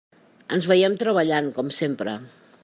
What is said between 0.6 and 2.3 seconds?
veiem treballant, com sempre.